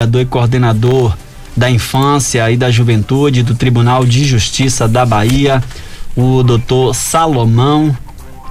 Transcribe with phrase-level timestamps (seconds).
[0.00, 1.18] e coordenador
[1.56, 5.60] da Infância e da Juventude do Tribunal de Justiça da Bahia,
[6.16, 7.98] o doutor Salomão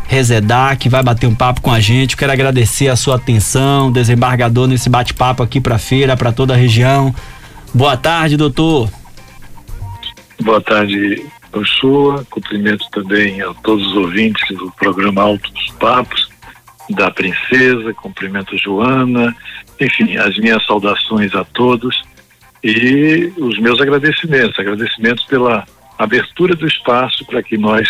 [0.09, 2.17] Rezedá, que vai bater um papo com a gente.
[2.17, 6.57] quero agradecer a sua atenção, desembargador, nesse bate-papo aqui para a feira, para toda a
[6.57, 7.15] região.
[7.73, 8.91] Boa tarde, doutor.
[10.41, 12.25] Boa tarde, Ursula.
[12.29, 16.27] Cumprimento também a todos os ouvintes do programa Altos Papos
[16.89, 19.33] da Princesa, cumprimento Joana,
[19.79, 22.03] enfim, as minhas saudações a todos
[22.63, 25.65] e os meus agradecimentos, agradecimentos pela
[25.97, 27.89] abertura do espaço para que nós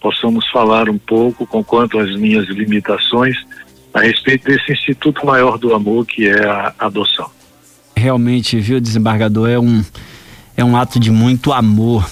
[0.00, 3.36] possamos falar um pouco, com quanto às minhas limitações,
[3.92, 7.30] a respeito desse Instituto Maior do Amor que é a adoção.
[7.96, 9.82] Realmente, viu, desembargador, é um,
[10.56, 12.08] é um ato de muito amor.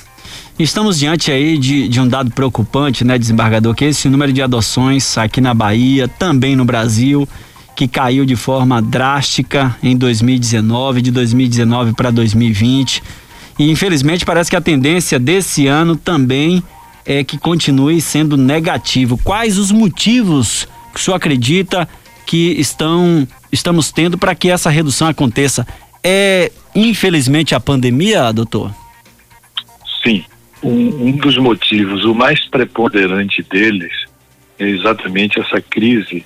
[0.58, 4.40] Estamos diante aí de, de um dado preocupante, né, desembargador, que é esse número de
[4.40, 7.28] adoções aqui na Bahia, também no Brasil,
[7.76, 13.02] que caiu de forma drástica em 2019, de 2019 para 2020.
[13.58, 16.62] E infelizmente parece que a tendência desse ano também
[17.04, 19.18] é que continue sendo negativo.
[19.18, 21.88] Quais os motivos que o senhor acredita
[22.26, 25.66] que estão estamos tendo para que essa redução aconteça?
[26.02, 28.72] É infelizmente a pandemia, doutor?
[30.02, 30.24] Sim.
[30.62, 33.92] Um, um dos motivos, o mais preponderante deles,
[34.58, 36.24] é exatamente essa crise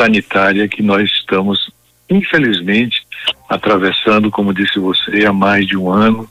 [0.00, 1.70] sanitária que nós estamos,
[2.08, 3.02] infelizmente,
[3.48, 6.28] atravessando, como disse você, há mais de um ano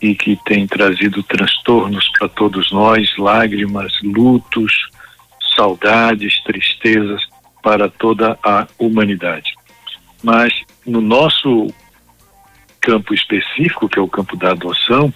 [0.00, 4.72] e que tem trazido transtornos para todos nós, lágrimas, lutos,
[5.54, 7.20] saudades, tristezas
[7.62, 9.54] para toda a humanidade.
[10.22, 10.52] Mas
[10.86, 11.66] no nosso
[12.80, 15.12] campo específico, que é o campo da adoção,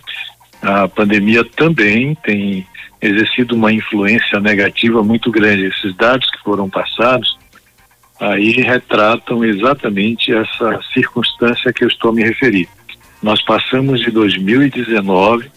[0.61, 2.67] a pandemia também tem
[3.01, 5.67] exercido uma influência negativa muito grande.
[5.67, 7.40] Esses dados que foram passados
[8.21, 12.69] aí retratam exatamente essa circunstância que eu estou a me referir.
[13.23, 15.51] Nós passamos de 2019,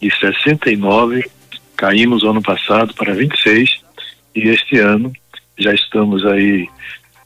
[0.00, 1.28] de 69,
[1.76, 3.80] caímos ano passado para 26,
[4.36, 5.12] e este ano
[5.58, 6.68] já estamos aí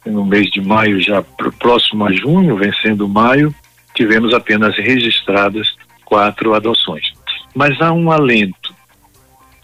[0.07, 1.23] no mês de maio, já
[1.59, 3.55] próximo a junho, vencendo maio,
[3.95, 7.13] tivemos apenas registradas quatro adoções.
[7.55, 8.75] Mas há um alento,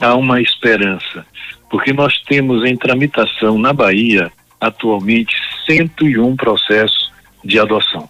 [0.00, 1.24] há uma esperança,
[1.70, 4.30] porque nós temos em tramitação na Bahia
[4.60, 5.34] atualmente
[5.66, 7.12] 101 processos
[7.44, 8.08] de adoção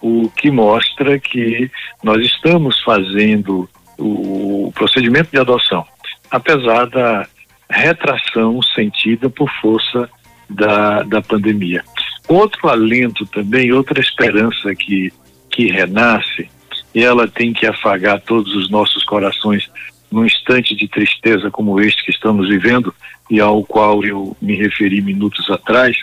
[0.00, 1.70] o que mostra que
[2.02, 3.68] nós estamos fazendo
[3.98, 5.84] o procedimento de adoção,
[6.30, 7.26] apesar da
[7.68, 10.08] retração sentida por força
[10.48, 11.84] da, da pandemia.
[12.26, 15.12] Outro alento também, outra esperança que,
[15.50, 16.48] que renasce,
[16.94, 19.70] e ela tem que afagar todos os nossos corações
[20.10, 22.92] num instante de tristeza como este que estamos vivendo
[23.30, 25.96] e ao qual eu me referi minutos atrás,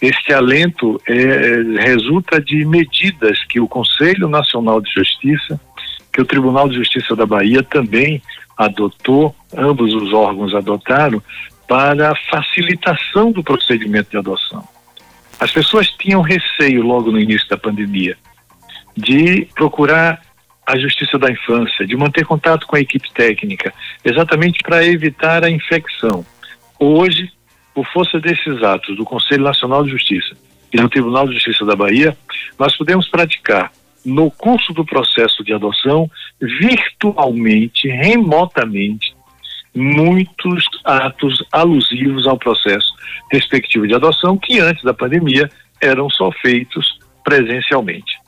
[0.00, 1.14] este alento é,
[1.80, 5.60] resulta de medidas que o Conselho Nacional de Justiça,
[6.12, 8.22] que o Tribunal de Justiça da Bahia também
[8.56, 11.22] adotou, ambos os órgãos adotaram,
[11.66, 14.62] para a facilitação do procedimento de adoção.
[15.40, 18.16] As pessoas tinham receio logo no início da pandemia
[18.96, 20.20] de procurar
[20.66, 23.72] a Justiça da Infância, de manter contato com a equipe técnica,
[24.04, 26.24] exatamente para evitar a infecção.
[26.78, 27.30] Hoje,
[27.74, 30.36] por força desses atos do Conselho Nacional de Justiça
[30.72, 32.16] e do Tribunal de Justiça da Bahia,
[32.58, 33.70] nós podemos praticar
[34.04, 36.10] no curso do processo de adoção,
[36.40, 39.14] virtualmente, remotamente,
[39.74, 42.92] muitos atos alusivos ao processo
[43.30, 48.23] respectivo de adoção que antes da pandemia eram só feitos presencialmente.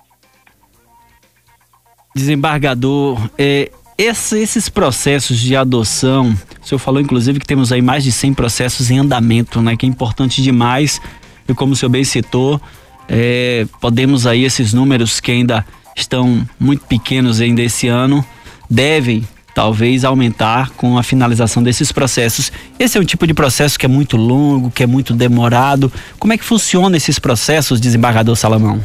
[2.17, 8.05] Desembargador, é, esse, esses processos de adoção, o senhor falou inclusive que temos aí mais
[8.05, 9.77] de 100 processos em andamento, né?
[9.77, 10.99] Que é importante demais.
[11.47, 12.59] E como o senhor bem citou,
[13.07, 15.63] é, podemos aí esses números que ainda
[15.95, 18.25] estão muito pequenos ainda esse ano,
[18.69, 19.23] devem
[19.55, 22.51] talvez aumentar com a finalização desses processos.
[22.79, 25.93] Esse é um tipo de processo que é muito longo, que é muito demorado.
[26.19, 28.83] Como é que funciona esses processos, desembargador Salamão?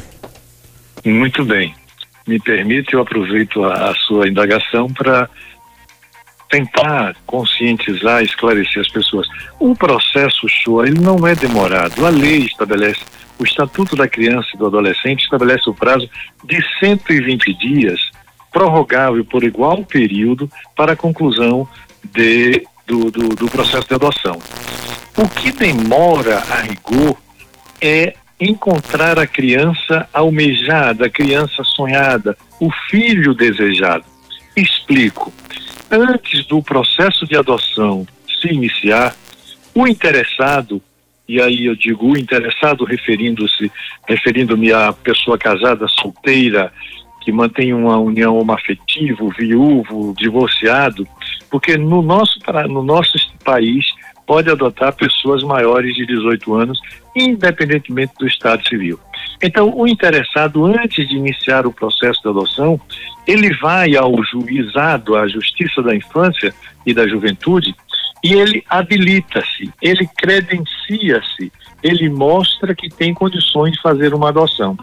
[1.06, 1.74] Muito bem
[2.28, 5.30] me permite, eu aproveito a, a sua indagação para
[6.50, 9.28] tentar conscientizar, esclarecer as pessoas.
[9.58, 12.06] O processo show, ele não é demorado.
[12.06, 13.00] A lei estabelece,
[13.40, 16.10] o Estatuto da Criança e do Adolescente estabelece o prazo
[16.44, 18.12] de 120 dias,
[18.52, 21.68] prorrogável por igual período para a conclusão
[22.04, 24.38] de, do, do, do processo de adoção.
[25.18, 27.18] O que demora a rigor
[27.80, 34.04] é encontrar a criança almejada, a criança sonhada, o filho desejado.
[34.58, 35.32] Explico.
[35.90, 38.06] Antes do processo de adoção
[38.42, 39.16] se iniciar,
[39.76, 40.82] o interessado
[41.32, 43.72] e aí eu digo o interessado referindo-se,
[44.06, 46.74] referindo-me à pessoa casada, solteira,
[47.22, 51.08] que mantém uma união homoafetivo, viúvo, divorciado,
[51.50, 52.38] porque no nosso,
[52.68, 53.86] no nosso país
[54.32, 56.80] pode adotar pessoas maiores de 18 anos,
[57.14, 58.98] independentemente do estado civil.
[59.44, 62.80] Então, o interessado, antes de iniciar o processo de adoção,
[63.28, 66.56] ele vai ao juizado, à Justiça da Infância
[66.86, 67.76] e da Juventude,
[68.24, 71.52] e ele habilita-se, ele credencia-se,
[71.84, 74.78] ele mostra que tem condições de fazer uma adoção.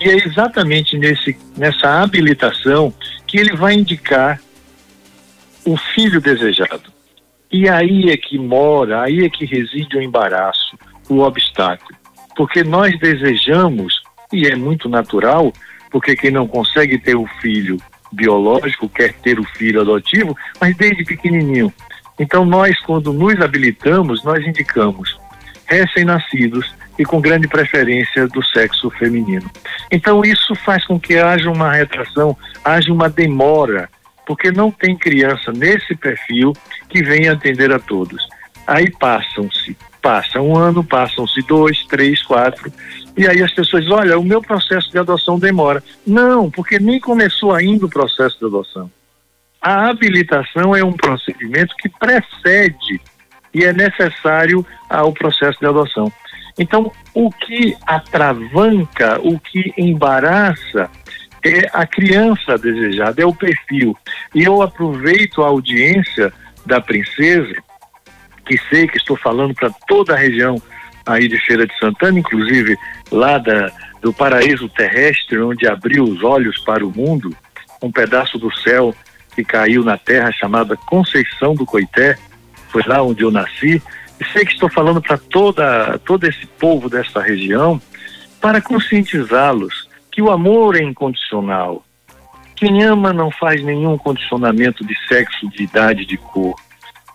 [0.00, 2.94] E é exatamente nesse, nessa habilitação
[3.26, 4.40] que ele vai indicar
[5.64, 6.94] o filho desejado.
[7.56, 10.76] E aí é que mora, aí é que reside o embaraço,
[11.08, 11.96] o obstáculo.
[12.34, 14.02] Porque nós desejamos,
[14.32, 15.52] e é muito natural,
[15.88, 17.76] porque quem não consegue ter o filho
[18.10, 21.72] biológico quer ter o filho adotivo, mas desde pequenininho.
[22.18, 25.16] Então nós, quando nos habilitamos, nós indicamos
[25.64, 29.48] recém-nascidos e com grande preferência do sexo feminino.
[29.92, 33.88] Então isso faz com que haja uma retração, haja uma demora,
[34.26, 36.52] porque não tem criança nesse perfil
[36.88, 38.26] que venha atender a todos.
[38.66, 42.72] Aí passam-se, passa um ano, passam-se dois, três, quatro,
[43.16, 45.82] e aí as pessoas olha, o meu processo de adoção demora.
[46.06, 48.90] Não, porque nem começou ainda o processo de adoção.
[49.60, 53.00] A habilitação é um procedimento que precede
[53.52, 56.12] e é necessário ao processo de adoção.
[56.58, 60.90] Então, o que atravanca, o que embaraça
[61.44, 63.96] é a criança desejada, é o perfil.
[64.34, 66.32] E eu aproveito a audiência
[66.64, 67.54] da princesa,
[68.46, 70.60] que sei que estou falando para toda a região
[71.06, 72.76] aí de Feira de Santana, inclusive
[73.10, 73.70] lá da,
[74.00, 77.36] do paraíso terrestre, onde abriu os olhos para o mundo,
[77.82, 78.94] um pedaço do céu
[79.34, 82.16] que caiu na terra chamada Conceição do Coité,
[82.70, 83.82] foi lá onde eu nasci,
[84.18, 87.80] e sei que estou falando para toda todo esse povo dessa região
[88.40, 89.83] para conscientizá-los
[90.14, 91.84] que o amor é incondicional.
[92.54, 96.54] Quem ama não faz nenhum condicionamento de sexo, de idade, de cor.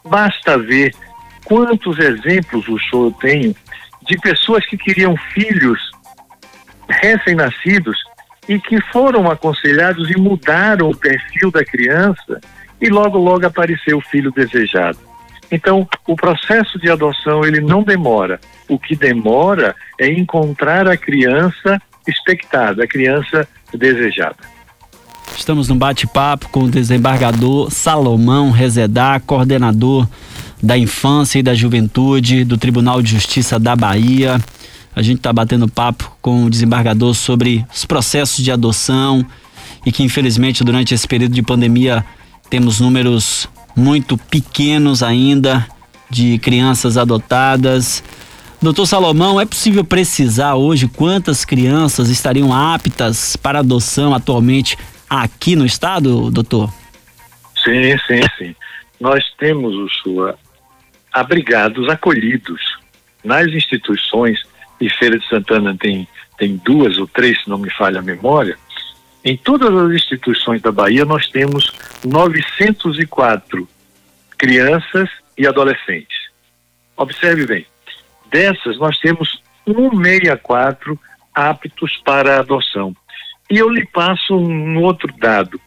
[0.04, 0.94] Basta ver
[1.46, 3.56] quantos exemplos o show tenho
[4.06, 5.80] de pessoas que queriam filhos
[6.90, 7.98] recém-nascidos
[8.50, 12.42] e que foram aconselhados e mudaram o perfil da criança
[12.82, 15.00] e logo logo apareceu o filho desejado.
[15.50, 18.42] Então, o processo de adoção ele não demora.
[18.68, 24.38] O que demora é encontrar a criança expectada, a criança desejada.
[25.38, 30.08] Estamos no bate-papo com o desembargador Salomão Rezedá, coordenador
[30.62, 34.40] da Infância e da Juventude do Tribunal de Justiça da Bahia.
[34.96, 39.26] A gente está batendo papo com o desembargador sobre os processos de adoção
[39.86, 42.04] e que, infelizmente, durante esse período de pandemia,
[42.50, 45.66] temos números muito pequenos ainda
[46.10, 48.04] de crianças adotadas.
[48.62, 54.78] Doutor Salomão, é possível precisar hoje quantas crianças estariam aptas para adoção atualmente
[55.10, 56.70] aqui no estado, doutor?
[57.64, 58.56] Sim, sim, sim.
[59.00, 60.38] Nós temos, o sua
[61.14, 62.62] abrigados, acolhidos
[63.24, 64.42] nas instituições,
[64.82, 66.06] e Feira de Santana tem,
[66.38, 68.58] tem duas ou três, se não me falha a memória,
[69.24, 71.72] em todas as instituições da Bahia nós temos
[72.06, 73.68] 904
[74.38, 76.30] crianças e adolescentes.
[76.98, 77.66] Observe bem,
[78.30, 81.00] dessas nós temos 164
[81.34, 82.96] aptos para adoção.
[83.50, 85.60] E eu lhe passo um outro dado.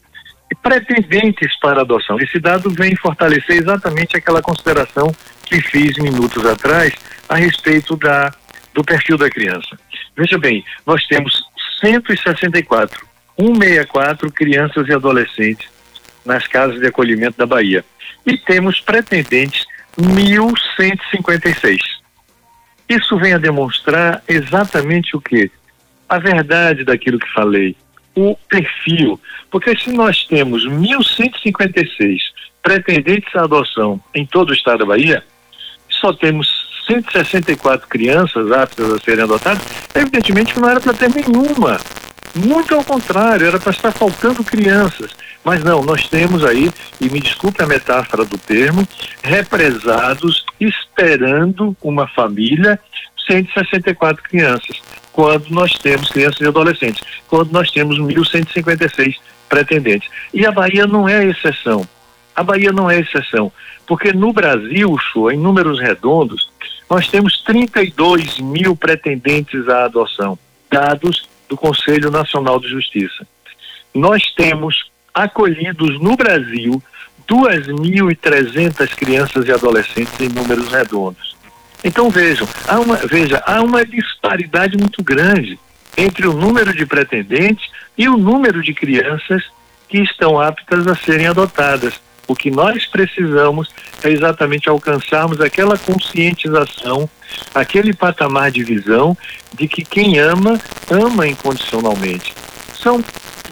[0.62, 2.18] Pretendentes para adoção.
[2.20, 6.94] Esse dado vem fortalecer exatamente aquela consideração que fiz minutos atrás
[7.28, 8.32] a respeito da,
[8.74, 9.78] do perfil da criança.
[10.16, 11.42] Veja bem, nós temos
[11.80, 13.06] 164
[13.36, 15.68] 164 crianças e adolescentes
[16.24, 17.84] nas casas de acolhimento da Bahia.
[18.24, 19.64] E temos pretendentes
[19.98, 21.78] 1.156.
[22.88, 25.50] Isso vem a demonstrar exatamente o que?
[26.08, 27.76] A verdade daquilo que falei,
[28.14, 29.18] o perfil.
[29.50, 32.18] Porque se nós temos 1.156
[32.62, 35.24] pretendentes à adoção em todo o estado da Bahia,
[35.88, 39.62] só temos 164 crianças aptas a serem adotadas,
[39.94, 41.78] evidentemente não era para ter nenhuma
[42.34, 45.10] muito ao contrário, era para estar faltando crianças.
[45.44, 46.70] Mas não, nós temos aí,
[47.00, 48.86] e me desculpe a metáfora do termo,
[49.22, 52.78] represados esperando uma família
[53.26, 54.80] 164 crianças,
[55.12, 59.16] quando nós temos crianças e adolescentes, quando nós temos 1.156
[59.48, 60.08] pretendentes.
[60.32, 61.86] E a Bahia não é exceção.
[62.34, 63.52] A Bahia não é exceção,
[63.86, 64.96] porque no Brasil,
[65.30, 66.50] em números redondos,
[66.88, 70.38] nós temos 32 mil pretendentes à adoção,
[70.70, 73.26] dados do Conselho Nacional de Justiça.
[73.94, 76.82] Nós temos acolhidos no Brasil
[77.28, 81.36] 2.300 crianças e adolescentes em números redondos.
[81.84, 85.58] Então vejam, há uma, veja, há uma disparidade muito grande
[85.96, 89.42] entre o número de pretendentes e o número de crianças
[89.88, 92.00] que estão aptas a serem adotadas.
[92.26, 93.68] O que nós precisamos
[94.02, 97.08] é exatamente alcançarmos aquela conscientização,
[97.54, 99.16] aquele patamar de visão
[99.52, 102.32] de que quem ama, ama incondicionalmente.
[102.74, 103.02] São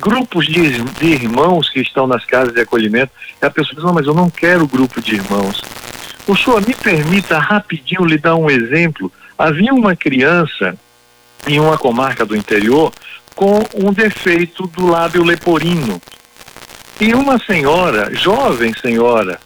[0.00, 3.92] grupos de, de irmãos que estão nas casas de acolhimento e a pessoa diz, não,
[3.92, 5.62] mas eu não quero grupo de irmãos.
[6.26, 9.12] O senhor me permita rapidinho lhe dar um exemplo.
[9.36, 10.76] Havia uma criança
[11.46, 12.92] em uma comarca do interior
[13.34, 16.00] com um defeito do lábio leporino.
[17.00, 19.40] E uma senhora, jovem senhora,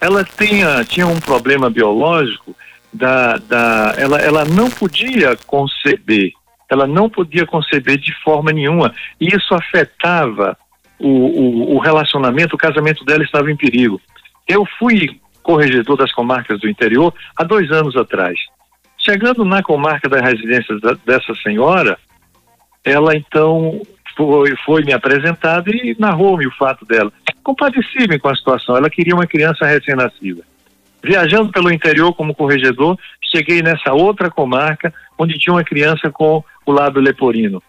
[0.00, 2.56] ela tinha, tinha um problema biológico
[2.92, 6.32] da, da ela, ela não podia conceber,
[6.70, 8.94] ela não podia conceber de forma nenhuma.
[9.20, 10.56] E isso afetava
[10.98, 14.00] o, o, o relacionamento, o casamento dela estava em perigo.
[14.48, 18.38] Eu fui corregedor das comarcas do interior há dois anos atrás.
[18.98, 21.98] Chegando na comarca da residência da, dessa senhora,
[22.82, 23.82] ela então
[24.16, 27.12] foi, foi me apresentada e narrou-me o fato dela.
[27.42, 30.42] Compadeci-me com a situação, ela queria uma criança recém-nascida.
[31.02, 36.72] Viajando pelo interior como corregedor, cheguei nessa outra comarca onde tinha uma criança com o
[36.72, 37.62] lábio leporino.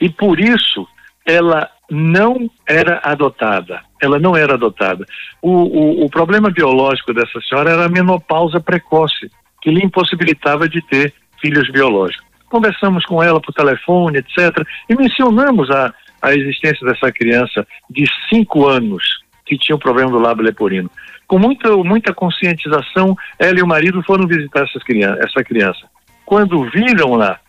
[0.00, 0.86] E por isso
[1.24, 3.82] ela não era adotada.
[4.00, 5.04] Ela não era adotada.
[5.42, 10.80] O, o, o problema biológico dessa senhora era a menopausa precoce que lhe impossibilitava de
[10.82, 12.24] ter filhos biológicos.
[12.48, 18.66] Conversamos com ela por telefone, etc., e mencionamos a, a existência dessa criança de cinco
[18.66, 19.02] anos
[19.44, 20.90] que tinha o problema do lábio leporino.
[21.26, 25.86] Com muita, muita conscientização, ela e o marido foram visitar essas criança, essa criança.
[26.24, 27.40] Quando viram lá,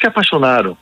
[0.00, 0.76] se apaixonaram,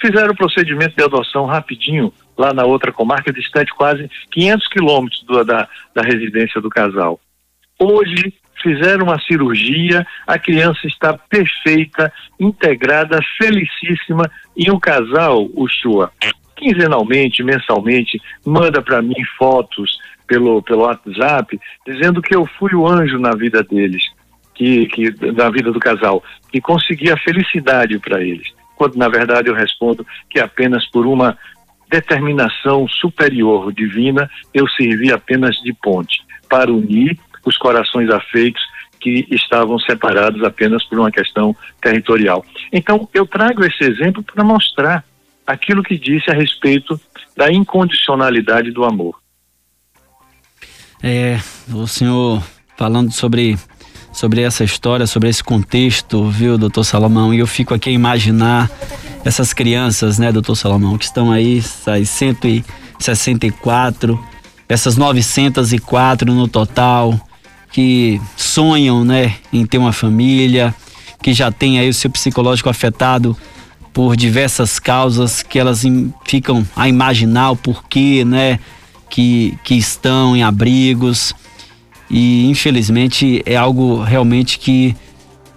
[0.00, 5.68] fizeram o procedimento de adoção rapidinho, lá na outra comarca, distante quase 500 quilômetros da,
[5.94, 7.20] da residência do casal.
[7.78, 16.12] Hoje, fizeram uma cirurgia, a criança está perfeita, integrada, felicíssima e o casal, o Chua,
[16.56, 23.18] quinzenalmente, mensalmente, manda para mim fotos pelo, pelo WhatsApp dizendo que eu fui o anjo
[23.18, 24.04] na vida deles,
[24.60, 28.46] que, que na vida do casal, que consegui a felicidade para eles.
[28.76, 31.38] Quando na verdade eu respondo que apenas por uma
[31.88, 38.62] determinação superior divina eu servi apenas de ponte para unir os corações afeitos
[39.00, 42.44] que estavam separados apenas por uma questão territorial.
[42.70, 45.02] Então, eu trago esse exemplo para mostrar
[45.46, 47.00] aquilo que disse a respeito
[47.34, 49.18] da incondicionalidade do amor.
[51.02, 51.38] É,
[51.72, 52.42] o senhor
[52.76, 53.56] falando sobre
[54.12, 57.32] sobre essa história, sobre esse contexto, viu, doutor Salomão?
[57.32, 58.70] E eu fico aqui a imaginar
[59.24, 64.18] essas crianças, né, doutor Salomão, que estão aí, essas 164,
[64.68, 67.18] essas 904 no total,
[67.72, 70.74] que sonham, né, em ter uma família,
[71.22, 73.36] que já tem aí o seu psicológico afetado
[73.92, 75.82] por diversas causas que elas
[76.24, 78.58] ficam a imaginar o porquê, né,
[79.08, 81.34] que, que estão em abrigos
[82.10, 84.96] e infelizmente é algo realmente que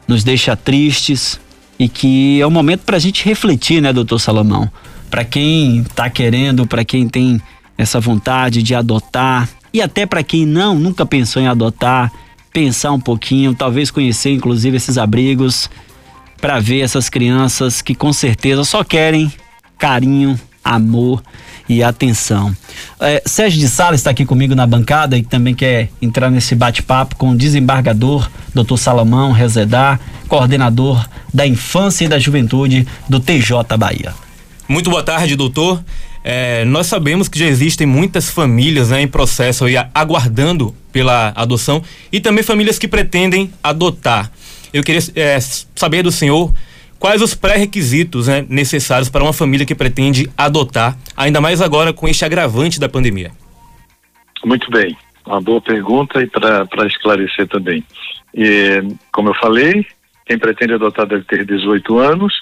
[0.07, 1.39] nos deixa tristes
[1.79, 4.69] e que é um momento para a gente refletir, né, doutor Salomão?
[5.10, 7.41] Para quem está querendo, para quem tem
[7.77, 12.12] essa vontade de adotar, e até para quem não, nunca pensou em adotar,
[12.51, 15.69] pensar um pouquinho, talvez conhecer inclusive esses abrigos
[16.39, 19.33] para ver essas crianças que com certeza só querem
[19.77, 21.24] carinho, amor
[21.67, 22.55] e atenção.
[23.00, 27.15] É, Sérgio de Sala está aqui comigo na bancada e também quer entrar nesse bate-papo
[27.15, 28.77] com o desembargador Dr.
[28.77, 34.13] Salomão Rezedar, coordenador da Infância e da Juventude do TJ Bahia.
[34.67, 35.84] Muito boa tarde, doutor.
[36.24, 41.84] É, nós sabemos que já existem muitas famílias né, em processo aí, aguardando pela adoção
[42.12, 44.32] e também famílias que pretendem adotar.
[44.74, 45.38] Eu queria é,
[45.75, 46.53] saber do senhor
[47.03, 52.07] quais os pré-requisitos né, necessários para uma família que pretende adotar, ainda mais agora com
[52.07, 53.31] este agravante da pandemia.
[54.45, 54.95] Muito bem,
[55.25, 57.83] uma boa pergunta e para esclarecer também.
[58.33, 58.81] E,
[59.12, 59.86] como eu falei,
[60.25, 62.33] quem pretende adotar deve ter 18 anos,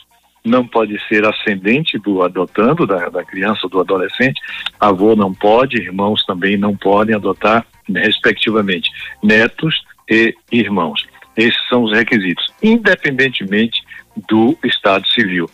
[0.45, 4.39] não pode ser ascendente do adotando, da, da criança ou do adolescente,
[4.79, 8.91] avô não pode, irmãos também não podem adotar, respectivamente,
[9.23, 11.03] netos e irmãos.
[11.35, 13.81] Esses são os requisitos, independentemente
[14.29, 15.49] do Estado civil,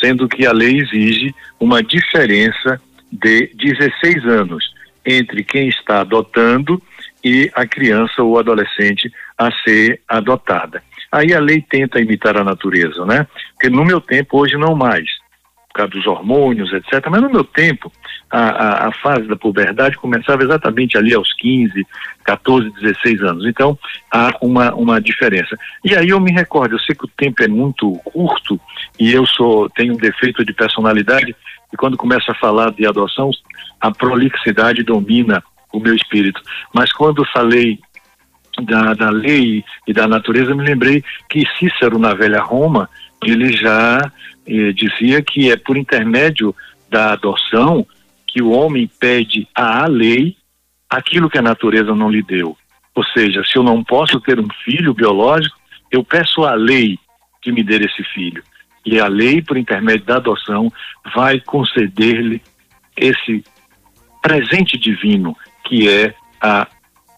[0.00, 4.64] sendo que a lei exige uma diferença de 16 anos
[5.04, 6.82] entre quem está adotando
[7.24, 10.82] e a criança ou adolescente a ser adotada.
[11.10, 13.26] Aí a lei tenta imitar a natureza, né?
[13.52, 15.08] Porque no meu tempo, hoje não mais,
[15.68, 17.06] por causa dos hormônios, etc.
[17.10, 17.90] Mas no meu tempo,
[18.30, 21.86] a, a, a, fase da puberdade começava exatamente ali aos 15,
[22.24, 23.46] 14, 16 anos.
[23.46, 23.78] Então,
[24.12, 25.56] há uma, uma diferença.
[25.84, 28.60] E aí eu me recordo, eu sei que o tempo é muito curto
[28.98, 31.34] e eu sou tenho um defeito de personalidade
[31.72, 33.30] e quando começo a falar de adoção,
[33.80, 35.42] a prolixidade domina
[35.72, 36.40] o meu espírito.
[36.74, 37.78] Mas quando falei
[38.62, 42.88] da, da lei e da natureza, me lembrei que Cícero, na velha Roma,
[43.24, 44.00] ele já
[44.46, 46.54] eh, dizia que é por intermédio
[46.88, 47.86] da adoção
[48.36, 50.36] que o homem pede à lei
[50.90, 52.54] aquilo que a natureza não lhe deu.
[52.94, 55.56] Ou seja, se eu não posso ter um filho biológico,
[55.90, 56.98] eu peço à lei
[57.40, 58.42] que me dê esse filho.
[58.84, 60.70] E a lei, por intermédio da adoção,
[61.14, 62.42] vai conceder-lhe
[62.94, 63.42] esse
[64.20, 66.66] presente divino que é a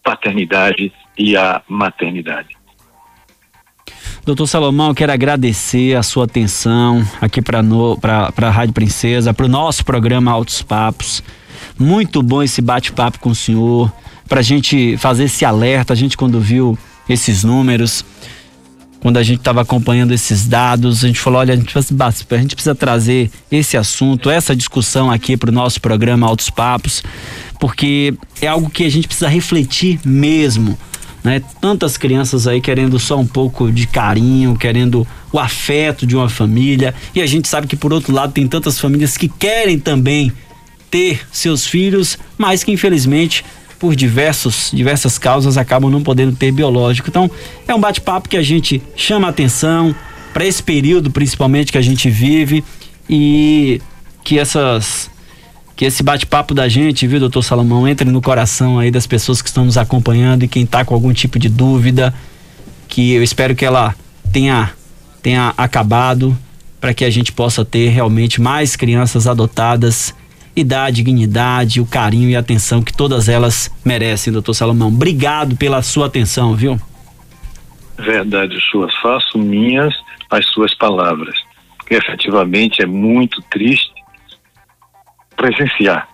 [0.01, 2.55] paternidade e a maternidade.
[4.25, 9.83] Doutor Salomão, quero agradecer a sua atenção aqui para a Rádio Princesa, para o nosso
[9.83, 11.23] programa Altos Papos.
[11.77, 13.91] Muito bom esse bate-papo com o senhor,
[14.27, 15.93] para a gente fazer esse alerta.
[15.93, 18.05] A gente, quando viu esses números,
[18.99, 22.37] quando a gente estava acompanhando esses dados, a gente falou: olha, a gente, precisa, a
[22.37, 27.01] gente precisa trazer esse assunto, essa discussão aqui para o nosso programa Altos Papos,
[27.59, 30.77] porque é algo que a gente precisa refletir mesmo
[31.29, 31.43] né?
[31.61, 36.95] Tantas crianças aí querendo só um pouco de carinho, querendo o afeto de uma família.
[37.13, 40.31] E a gente sabe que por outro lado tem tantas famílias que querem também
[40.89, 43.45] ter seus filhos, mas que infelizmente
[43.77, 47.07] por diversos, diversas causas acabam não podendo ter biológico.
[47.07, 47.31] Então,
[47.65, 49.95] é um bate-papo que a gente chama atenção
[50.33, 52.63] para esse período principalmente que a gente vive
[53.09, 53.79] e
[54.23, 55.09] que essas
[55.79, 59.47] que esse bate-papo da gente, viu, doutor Salomão, entre no coração aí das pessoas que
[59.47, 62.13] estão nos acompanhando e quem está com algum tipo de dúvida,
[62.89, 63.95] que eu espero que ela
[64.29, 64.73] tenha,
[65.23, 66.37] tenha acabado
[66.81, 70.13] para que a gente possa ter realmente mais crianças adotadas
[70.53, 74.89] e dar a dignidade, o carinho e a atenção que todas elas merecem, doutor Salomão.
[74.89, 76.77] Obrigado pela sua atenção, viu?
[77.97, 79.95] Verdade suas, faço minhas
[80.29, 81.37] as suas palavras,
[81.77, 83.98] porque efetivamente é muito triste
[85.39, 86.07] presenciar.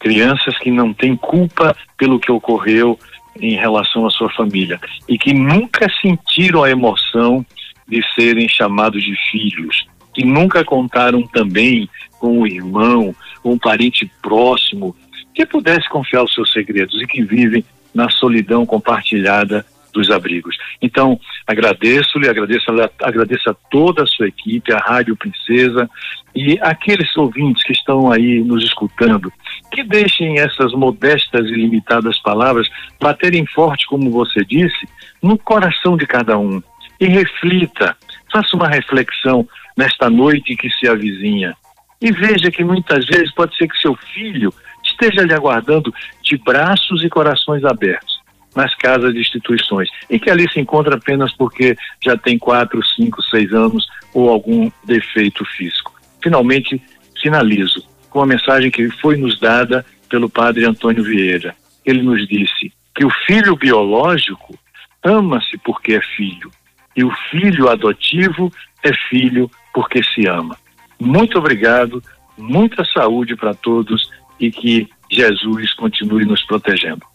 [0.00, 2.98] Crianças que não têm culpa pelo que ocorreu
[3.40, 7.46] em relação à sua família e que nunca sentiram a emoção
[7.86, 14.94] de serem chamados de filhos, que nunca contaram também com um irmão, um parente próximo,
[15.32, 20.56] que pudesse confiar os seus segredos e que vivem na solidão compartilhada dos abrigos.
[20.80, 22.66] Então, agradeço-lhe, agradeço,
[23.02, 25.88] agradeço a toda a sua equipe, a Rádio Princesa
[26.34, 29.32] e aqueles ouvintes que estão aí nos escutando,
[29.72, 32.68] que deixem essas modestas e limitadas palavras
[33.00, 34.88] baterem forte, como você disse,
[35.22, 36.62] no coração de cada um.
[37.00, 37.96] E reflita,
[38.32, 41.56] faça uma reflexão nesta noite que se avizinha.
[42.00, 44.52] E veja que muitas vezes pode ser que seu filho
[44.84, 48.17] esteja lhe aguardando de braços e corações abertos
[48.54, 53.22] nas casas de instituições e que ali se encontra apenas porque já tem quatro, cinco,
[53.22, 55.92] seis anos ou algum defeito físico.
[56.22, 56.82] Finalmente,
[57.20, 61.54] finalizo com a mensagem que foi nos dada pelo padre Antônio Vieira.
[61.84, 64.58] Ele nos disse que o filho biológico
[65.04, 66.50] ama-se porque é filho
[66.96, 70.56] e o filho adotivo é filho porque se ama.
[70.98, 72.02] Muito obrigado,
[72.36, 77.06] muita saúde para todos e que Jesus continue nos protegendo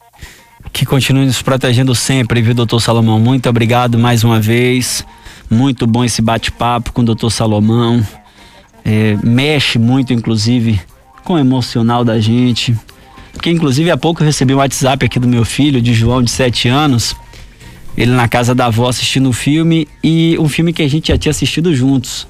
[0.73, 3.19] que continue nos protegendo sempre, viu, doutor Salomão?
[3.19, 5.05] Muito obrigado mais uma vez.
[5.47, 8.05] Muito bom esse bate-papo com o doutor Salomão.
[8.83, 10.81] É, mexe muito, inclusive,
[11.23, 12.75] com o emocional da gente.
[13.31, 16.31] Porque, inclusive, há pouco eu recebi um WhatsApp aqui do meu filho, de João, de
[16.31, 17.15] 7 anos.
[17.95, 21.09] Ele na casa da avó assistindo o um filme e um filme que a gente
[21.09, 22.27] já tinha assistido juntos.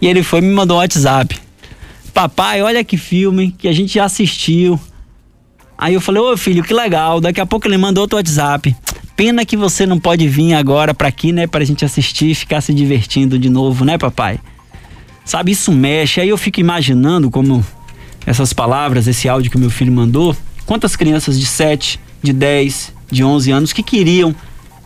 [0.00, 1.38] E ele foi e me mandou um WhatsApp.
[2.14, 4.80] Papai, olha que filme que a gente já assistiu.
[5.82, 7.20] Aí eu falei, ô filho, que legal.
[7.20, 8.76] Daqui a pouco ele mandou outro WhatsApp.
[9.16, 12.60] Pena que você não pode vir agora para aqui, né, pra gente assistir e ficar
[12.60, 14.38] se divertindo de novo, né, papai?
[15.24, 16.20] Sabe, isso mexe.
[16.20, 17.66] Aí eu fico imaginando como
[18.24, 23.24] essas palavras, esse áudio que meu filho mandou, quantas crianças de 7, de 10, de
[23.24, 24.32] 11 anos que queriam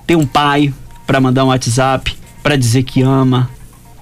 [0.06, 0.72] ter um pai
[1.06, 3.50] para mandar um WhatsApp, para dizer que ama,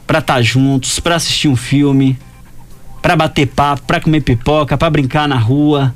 [0.06, 2.16] para estar tá juntos, para assistir um filme,
[3.02, 5.92] para bater papo, para comer pipoca, para brincar na rua,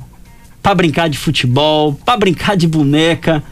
[0.61, 3.43] para brincar de futebol, para brincar de boneca.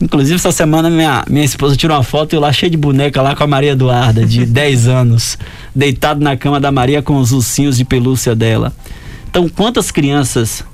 [0.00, 3.20] Inclusive, essa semana minha, minha esposa tirou uma foto e eu lá cheio de boneca
[3.20, 5.36] lá com a Maria Eduarda, de 10 anos,
[5.74, 8.72] deitado na cama da Maria com os ursinhos de pelúcia dela.
[9.28, 10.64] Então, quantas crianças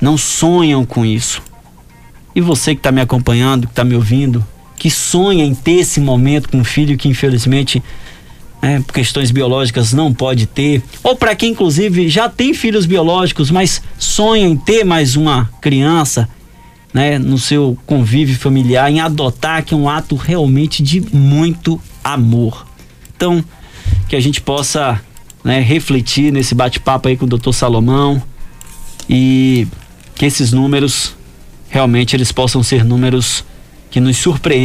[0.00, 1.42] não sonham com isso?
[2.34, 4.44] E você que está me acompanhando, que está me ouvindo,
[4.76, 7.82] que sonha em ter esse momento com um filho que infelizmente
[8.62, 13.50] né, por questões biológicas não pode ter, ou para quem inclusive já tem filhos biológicos,
[13.50, 16.28] mas sonha em ter mais uma criança,
[16.94, 22.66] né, no seu convívio familiar, em adotar, que é um ato realmente de muito amor.
[23.16, 23.44] Então,
[24.08, 25.00] que a gente possa
[25.42, 28.22] né, refletir nesse bate-papo aí com o doutor Salomão
[29.08, 29.66] e
[30.14, 31.16] que esses números
[31.68, 33.44] realmente eles possam ser números
[33.90, 34.62] que nos surpreendam